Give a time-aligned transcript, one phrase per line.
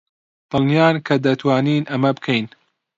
[0.49, 2.45] دڵنیان کە دەتوانین ئەمە بکەین؟